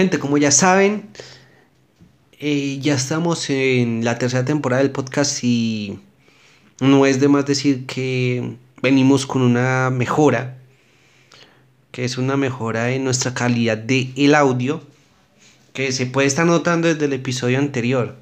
[0.00, 1.10] Gente, como ya saben,
[2.38, 5.98] eh, ya estamos en la tercera temporada del podcast y
[6.80, 10.56] no es de más decir que venimos con una mejora,
[11.92, 14.82] que es una mejora en nuestra calidad de el audio,
[15.74, 18.16] que se puede estar notando desde el episodio anterior.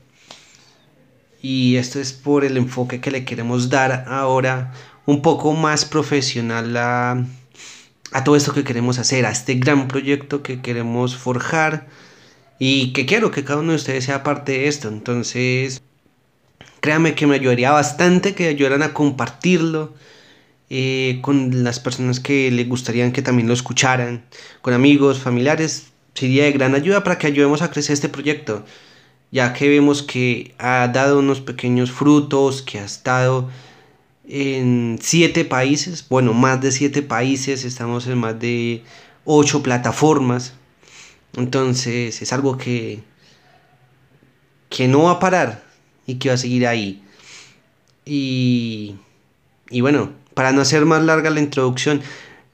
[1.42, 4.72] Y esto es por el enfoque que le queremos dar ahora
[5.06, 7.24] un poco más profesional a
[8.12, 11.86] a todo esto que queremos hacer, a este gran proyecto que queremos forjar
[12.58, 14.88] y que quiero que cada uno de ustedes sea parte de esto.
[14.88, 15.82] Entonces,
[16.80, 19.94] créanme que me ayudaría bastante que ayudaran a compartirlo
[20.70, 24.24] eh, con las personas que les gustaría que también lo escucharan,
[24.62, 25.88] con amigos, familiares.
[26.14, 28.64] Sería de gran ayuda para que ayudemos a crecer este proyecto,
[29.30, 33.48] ya que vemos que ha dado unos pequeños frutos, que ha estado
[34.28, 38.82] en siete países, bueno, más de siete países, estamos en más de
[39.24, 40.54] ocho plataformas.
[41.36, 43.00] Entonces es algo que,
[44.68, 45.64] que no va a parar
[46.06, 47.02] y que va a seguir ahí.
[48.04, 48.96] Y,
[49.70, 52.02] y bueno, para no hacer más larga la introducción,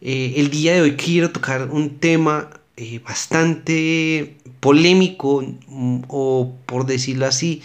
[0.00, 6.86] eh, el día de hoy quiero tocar un tema eh, bastante polémico, mm, o por
[6.86, 7.62] decirlo así,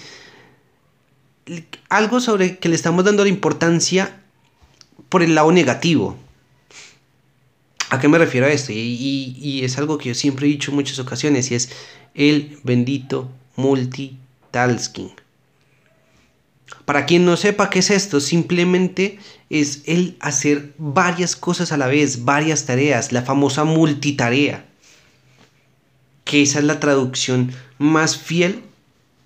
[1.90, 4.22] algo sobre que le estamos dando la importancia
[5.10, 6.18] por el lado negativo.
[7.90, 8.72] ¿A qué me refiero a esto?
[8.72, 11.70] Y, es algo que yo siempre he dicho en muchas ocasiones y es
[12.14, 15.12] el bendito multitasking.
[16.86, 19.18] Para quien no sepa qué es esto, simplemente
[19.50, 24.66] es el hacer varias cosas a la vez, varias tareas, la famosa multitarea.
[26.26, 28.62] Que esa es la traducción más fiel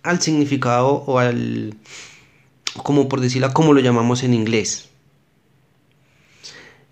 [0.04, 1.76] al significado o al,
[2.82, 4.90] como por decirlo, como lo llamamos en inglés.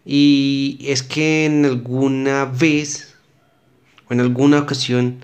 [0.06, 3.16] Y es que en alguna vez
[4.10, 5.24] o en alguna ocasión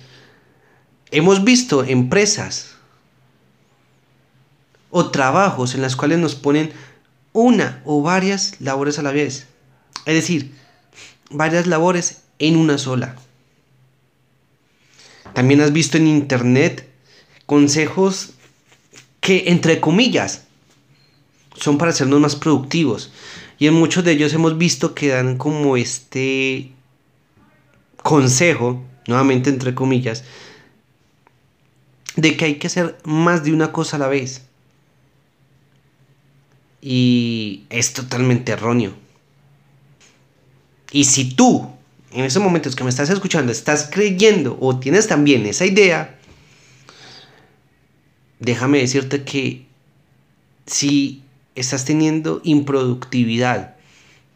[1.11, 2.75] hemos visto empresas
[4.89, 6.71] o trabajos en las cuales nos ponen
[7.33, 9.47] una o varias labores a la vez.
[10.05, 10.55] Es decir,
[11.29, 13.15] varias labores en una sola.
[15.33, 16.89] También has visto en internet
[17.45, 18.31] consejos
[19.19, 20.46] que, entre comillas,
[21.59, 23.11] son para hacernos más productivos.
[23.59, 26.71] Y en muchos de ellos hemos visto que dan como este
[28.03, 30.23] consejo, nuevamente entre comillas,
[32.15, 34.43] de que hay que hacer más de una cosa a la vez.
[36.81, 38.93] Y es totalmente erróneo.
[40.91, 41.69] Y si tú,
[42.11, 46.17] en esos momentos que me estás escuchando, estás creyendo o tienes también esa idea,
[48.39, 49.65] déjame decirte que
[50.65, 51.23] si
[51.59, 53.75] estás teniendo improductividad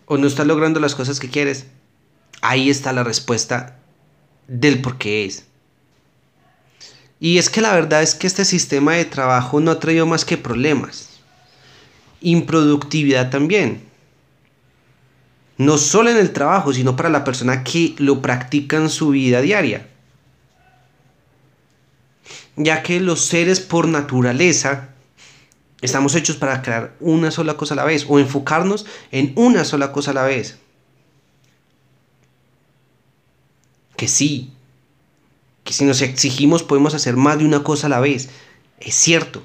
[0.05, 1.67] o no estás logrando las cosas que quieres,
[2.41, 3.77] ahí está la respuesta
[4.47, 5.45] del por qué es.
[7.19, 10.25] Y es que la verdad es que este sistema de trabajo no ha traído más
[10.25, 11.21] que problemas.
[12.19, 13.83] Improductividad también.
[15.57, 19.41] No solo en el trabajo, sino para la persona que lo practica en su vida
[19.41, 19.87] diaria.
[22.55, 24.90] Ya que los seres por naturaleza
[25.81, 29.91] Estamos hechos para crear una sola cosa a la vez o enfocarnos en una sola
[29.91, 30.57] cosa a la vez.
[33.95, 34.51] Que sí,
[35.63, 38.29] que si nos exigimos podemos hacer más de una cosa a la vez.
[38.79, 39.41] Es cierto.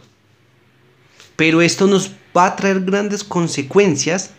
[1.37, 4.31] Pero esto nos va a traer grandes consecuencias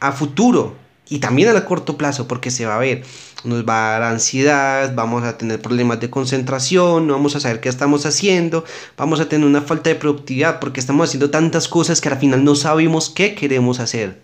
[0.00, 0.76] a futuro
[1.10, 3.02] y también a corto plazo porque se va a ver,
[3.44, 7.60] nos va a dar ansiedad, vamos a tener problemas de concentración, no vamos a saber
[7.60, 8.64] qué estamos haciendo,
[8.96, 12.44] vamos a tener una falta de productividad porque estamos haciendo tantas cosas que al final
[12.44, 14.20] no sabemos qué queremos hacer.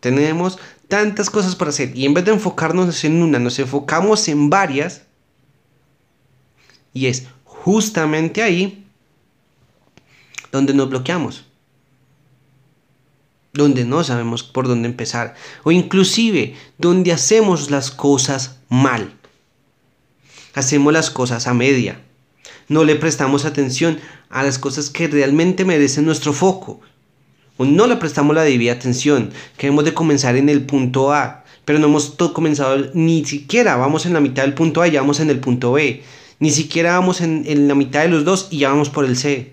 [0.00, 0.58] Tenemos
[0.88, 5.02] tantas cosas por hacer y en vez de enfocarnos en una, nos enfocamos en varias
[6.92, 8.84] y es justamente ahí
[10.50, 11.46] donde nos bloqueamos
[13.52, 19.12] donde no sabemos por dónde empezar, o inclusive donde hacemos las cosas mal.
[20.54, 22.00] Hacemos las cosas a media.
[22.68, 23.98] No le prestamos atención
[24.30, 26.80] a las cosas que realmente merecen nuestro foco.
[27.58, 29.30] O no le prestamos la debida atención.
[29.58, 34.14] Queremos de comenzar en el punto A, pero no hemos comenzado ni siquiera vamos en
[34.14, 36.02] la mitad del punto A y ya vamos en el punto B.
[36.38, 39.16] Ni siquiera vamos en, en la mitad de los dos y ya vamos por el
[39.16, 39.52] C.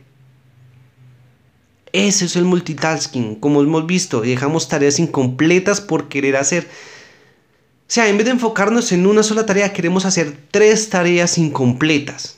[1.92, 6.66] Ese es el multitasking, como hemos visto, dejamos tareas incompletas por querer hacer.
[6.66, 12.38] O sea, en vez de enfocarnos en una sola tarea, queremos hacer tres tareas incompletas.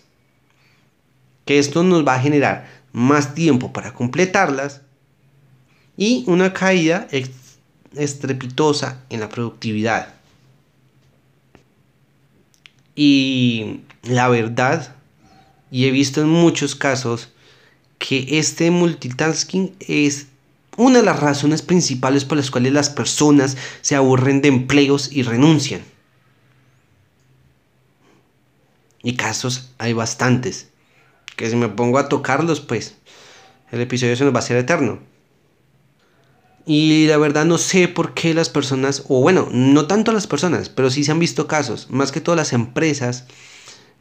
[1.43, 4.81] Que esto nos va a generar más tiempo para completarlas
[5.97, 7.07] y una caída
[7.95, 10.13] estrepitosa en la productividad.
[12.95, 14.95] Y la verdad,
[15.69, 17.29] y he visto en muchos casos,
[18.01, 20.25] que este multitasking es
[20.75, 25.21] una de las razones principales por las cuales las personas se aburren de empleos y
[25.21, 25.83] renuncian.
[29.03, 30.69] Y casos hay bastantes.
[31.35, 32.95] Que si me pongo a tocarlos, pues
[33.71, 34.97] el episodio se nos va a hacer eterno.
[36.65, 40.69] Y la verdad no sé por qué las personas, o bueno, no tanto las personas,
[40.69, 43.25] pero sí se han visto casos, más que todas las empresas,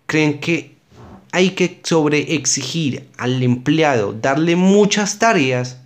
[0.07, 0.80] creen que
[1.33, 5.81] hay que sobre exigir al empleado, darle muchas tareas,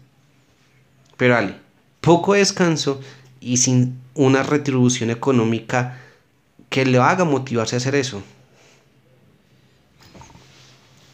[1.16, 1.56] pero dale,
[2.00, 3.00] poco descanso
[3.40, 6.00] y sin una retribución económica
[6.70, 8.22] que le haga motivarse a hacer eso.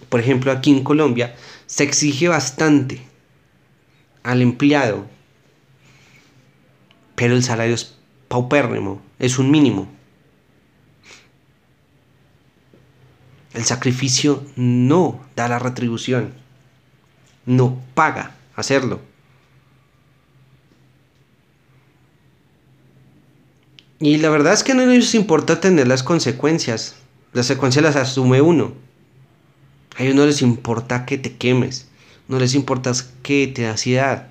[0.09, 1.35] Por ejemplo, aquí en Colombia
[1.67, 3.01] se exige bastante
[4.23, 5.07] al empleado,
[7.15, 7.95] pero el salario es
[8.29, 10.00] paupérrimo, es un mínimo.
[13.61, 16.33] El sacrificio no da la retribución,
[17.45, 19.03] no paga hacerlo.
[23.99, 26.95] Y la verdad es que no les importa tener las consecuencias.
[27.35, 28.73] Las consecuencias las asume uno.
[29.99, 31.87] A ellos no les importa que te quemes.
[32.29, 32.93] No les importa
[33.23, 34.29] que te da ansiedad.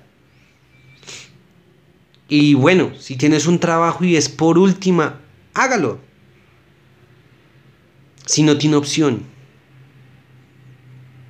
[2.28, 5.20] Y bueno, si tienes un trabajo y es por última,
[5.54, 6.09] hágalo.
[8.26, 9.24] Si no tiene opción.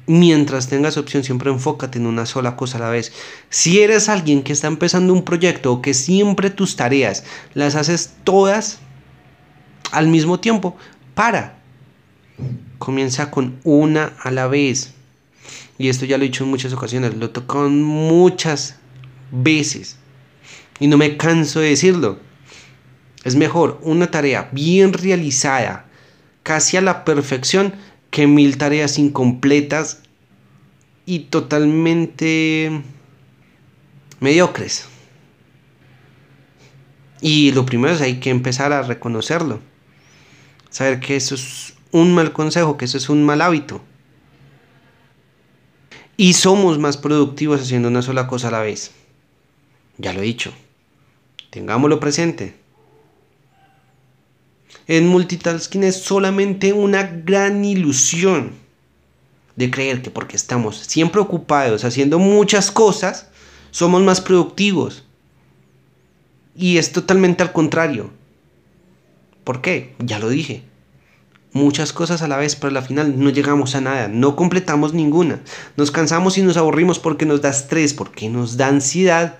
[0.07, 3.13] Mientras tengas opción, siempre enfócate en una sola cosa a la vez.
[3.49, 8.15] Si eres alguien que está empezando un proyecto o que siempre tus tareas las haces
[8.25, 8.81] todas
[9.93, 10.77] al mismo tiempo,
[11.15, 11.61] para.
[12.79, 14.95] Comienza con una a la vez.
[15.79, 18.77] Y esto ya lo he dicho en muchas ocasiones, lo tocado muchas
[19.31, 19.97] veces.
[20.79, 22.19] Y no me canso de decirlo.
[23.25, 25.87] Es mejor una tarea bien realizada,
[26.43, 27.75] casi a la perfección,
[28.11, 30.03] que mil tareas incompletas
[31.07, 32.83] y totalmente
[34.21, 34.87] mediocres.
[37.21, 39.61] Y lo primero es hay que empezar a reconocerlo.
[40.71, 43.83] Saber que eso es un mal consejo, que eso es un mal hábito.
[46.17, 48.93] Y somos más productivos haciendo una sola cosa a la vez.
[49.99, 50.53] Ya lo he dicho.
[51.51, 52.55] Tengámoslo presente.
[54.87, 58.52] En multitasking es solamente una gran ilusión
[59.56, 63.28] de creer que porque estamos siempre ocupados haciendo muchas cosas,
[63.70, 65.05] somos más productivos.
[66.56, 68.11] Y es totalmente al contrario.
[69.44, 69.94] ¿Por qué?
[69.99, 70.62] Ya lo dije.
[71.52, 75.40] Muchas cosas a la vez, pero al final no llegamos a nada, no completamos ninguna.
[75.76, 79.38] Nos cansamos y nos aburrimos porque nos da estrés, porque nos da ansiedad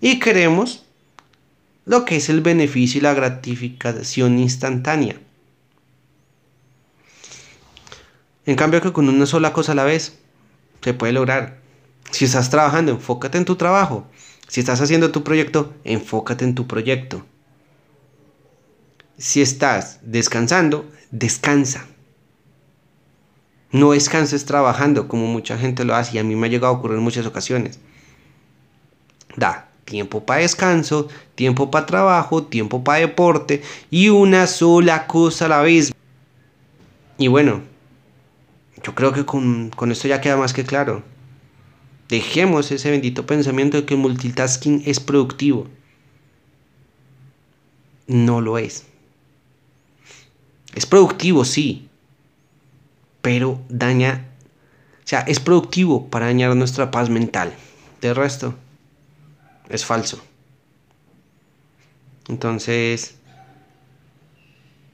[0.00, 0.83] y queremos
[1.86, 5.20] lo que es el beneficio y la gratificación instantánea.
[8.46, 10.18] En cambio que con una sola cosa a la vez
[10.82, 11.60] se puede lograr.
[12.10, 14.06] Si estás trabajando, enfócate en tu trabajo.
[14.48, 17.24] Si estás haciendo tu proyecto, enfócate en tu proyecto.
[19.16, 21.86] Si estás descansando, descansa.
[23.72, 26.76] No descanses trabajando como mucha gente lo hace y a mí me ha llegado a
[26.76, 27.80] ocurrir en muchas ocasiones.
[29.36, 35.48] Da, tiempo para descanso, tiempo para trabajo, tiempo para deporte y una sola cosa a
[35.48, 35.92] la vez.
[37.18, 37.62] Y bueno,
[38.82, 41.02] yo creo que con, con esto ya queda más que claro.
[42.08, 45.66] Dejemos ese bendito pensamiento de que multitasking es productivo.
[48.06, 48.84] No lo es.
[50.74, 51.88] Es productivo, sí,
[53.22, 54.26] pero daña,
[54.98, 57.54] o sea, es productivo para dañar nuestra paz mental.
[58.02, 58.54] De resto,
[59.68, 60.22] es falso.
[62.28, 63.16] Entonces,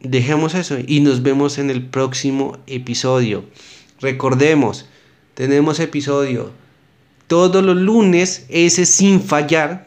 [0.00, 3.44] dejemos eso y nos vemos en el próximo episodio.
[4.00, 4.86] Recordemos,
[5.34, 6.52] tenemos episodio
[7.26, 9.86] todos los lunes, ese sin fallar,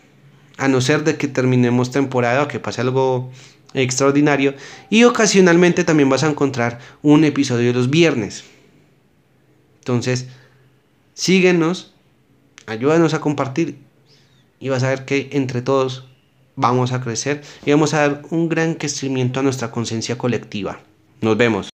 [0.58, 3.32] a no ser de que terminemos temporada o que pase algo
[3.74, 4.54] extraordinario.
[4.90, 8.46] Y ocasionalmente también vas a encontrar un episodio los viernes.
[9.80, 10.28] Entonces,
[11.16, 11.94] síguenos,
[12.66, 13.78] ayúdanos a compartir
[14.63, 16.05] y vas a ver que entre todos
[16.55, 20.79] vamos a crecer y vamos a dar un gran crecimiento a nuestra conciencia colectiva.
[21.20, 21.73] Nos vemos.